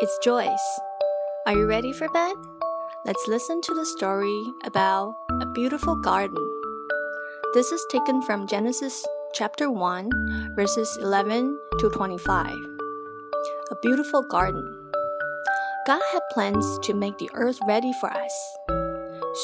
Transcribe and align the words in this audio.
it's 0.00 0.16
Joyce. 0.18 0.80
Are 1.44 1.54
you 1.54 1.66
ready 1.66 1.92
for 1.92 2.08
bed? 2.10 2.36
Let's 3.04 3.26
listen 3.26 3.60
to 3.62 3.74
the 3.74 3.84
story 3.84 4.44
about 4.64 5.16
a 5.40 5.46
beautiful 5.46 5.96
garden. 5.96 6.38
This 7.52 7.72
is 7.72 7.84
taken 7.90 8.22
from 8.22 8.46
Genesis 8.46 9.04
chapter 9.34 9.72
1, 9.72 10.54
verses 10.54 10.96
11 11.02 11.58
to 11.80 11.90
25. 11.90 12.46
A 12.46 13.74
beautiful 13.82 14.22
garden. 14.22 14.88
God 15.84 16.02
had 16.12 16.22
plans 16.30 16.78
to 16.84 16.94
make 16.94 17.18
the 17.18 17.30
earth 17.34 17.58
ready 17.66 17.92
for 18.00 18.12
us. 18.12 18.56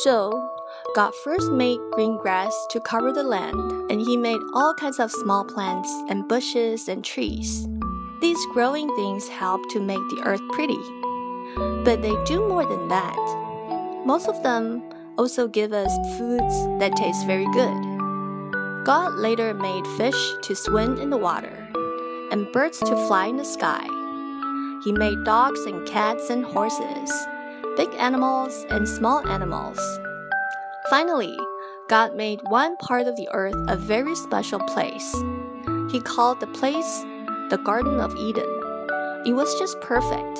So, 0.03 0.49
God 0.95 1.13
first 1.25 1.51
made 1.51 1.81
green 1.91 2.17
grass 2.17 2.55
to 2.71 2.79
cover 2.79 3.13
the 3.13 3.25
land, 3.25 3.91
and 3.91 4.01
He 4.01 4.17
made 4.17 4.41
all 4.55 4.75
kinds 4.75 5.01
of 5.01 5.11
small 5.11 5.45
plants 5.45 5.91
and 6.09 6.29
bushes 6.29 6.87
and 6.87 7.05
trees. 7.05 7.67
These 8.25 8.47
growing 8.47 8.89
things 8.97 9.29
help 9.29 9.69
to 9.69 9.81
make 9.81 10.01
the 10.09 10.23
earth 10.25 10.41
pretty. 10.53 10.81
But 11.85 12.01
they 12.01 12.15
do 12.25 12.49
more 12.49 12.65
than 12.65 12.89
that. 12.89 13.19
Most 14.07 14.29
of 14.29 14.43
them 14.43 14.83
also 15.19 15.47
give 15.47 15.75
us 15.75 15.93
foods 16.17 16.55
that 16.81 16.97
taste 16.97 17.27
very 17.27 17.45
good. 17.53 17.77
God 18.87 19.13
later 19.17 19.53
made 19.53 19.87
fish 19.99 20.17
to 20.41 20.57
swim 20.57 20.97
in 20.97 21.11
the 21.11 21.19
water 21.19 21.69
and 22.33 22.51
birds 22.51 22.79
to 22.79 22.97
fly 23.07 23.27
in 23.27 23.37
the 23.37 23.45
sky. 23.45 23.85
He 24.85 24.93
made 24.93 25.23
dogs 25.27 25.61
and 25.67 25.87
cats 25.87 26.31
and 26.31 26.47
horses, 26.47 27.13
big 27.77 27.91
animals 27.99 28.65
and 28.71 28.89
small 28.89 29.21
animals. 29.29 29.79
Finally, 30.89 31.37
God 31.91 32.17
made 32.17 32.41
one 32.49 32.79
part 32.79 33.07
of 33.07 33.17
the 33.17 33.29
earth 33.33 33.55
a 33.69 33.77
very 33.77 34.15
special 34.15 34.61
place. 34.61 35.15
He 35.93 36.01
called 36.01 36.41
the 36.41 36.47
place 36.47 37.05
the 37.51 37.59
Garden 37.59 38.01
of 38.01 38.17
Eden. 38.17 38.49
It 39.27 39.35
was 39.35 39.55
just 39.59 39.79
perfect. 39.83 40.39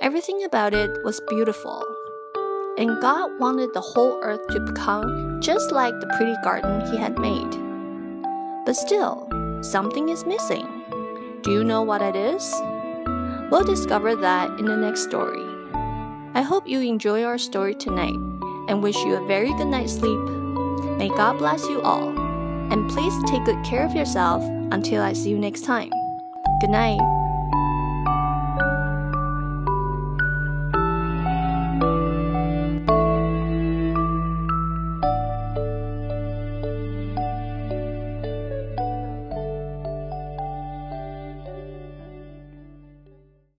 Everything 0.00 0.42
about 0.44 0.72
it 0.72 0.90
was 1.04 1.20
beautiful. 1.28 1.84
And 2.78 3.00
God 3.00 3.38
wanted 3.38 3.74
the 3.74 3.82
whole 3.82 4.18
earth 4.22 4.46
to 4.48 4.60
become 4.60 5.40
just 5.42 5.70
like 5.70 5.92
the 6.00 6.06
pretty 6.16 6.34
garden 6.42 6.80
He 6.90 6.96
had 6.96 7.18
made. 7.18 7.50
But 8.64 8.74
still, 8.74 9.28
something 9.60 10.08
is 10.08 10.24
missing. 10.24 10.66
Do 11.42 11.52
you 11.52 11.62
know 11.62 11.82
what 11.82 12.00
it 12.00 12.16
is? 12.16 12.54
We'll 13.50 13.64
discover 13.64 14.16
that 14.16 14.58
in 14.58 14.64
the 14.64 14.76
next 14.76 15.02
story. 15.02 15.44
I 16.34 16.40
hope 16.40 16.66
you 16.66 16.80
enjoy 16.80 17.24
our 17.24 17.38
story 17.38 17.74
tonight 17.74 18.16
and 18.68 18.82
wish 18.82 18.96
you 18.96 19.14
a 19.14 19.26
very 19.26 19.52
good 19.54 19.68
night's 19.68 19.94
sleep. 19.94 20.20
May 20.96 21.08
God 21.08 21.36
bless 21.36 21.68
you 21.68 21.82
all. 21.82 22.08
And 22.72 22.88
please 22.90 23.14
take 23.30 23.44
good 23.44 23.62
care 23.62 23.84
of 23.84 23.94
yourself 23.94 24.42
until 24.70 25.02
I 25.02 25.12
see 25.12 25.30
you 25.30 25.38
next 25.38 25.64
time. 25.64 25.90
Good 26.60 26.70
night. 26.70 27.00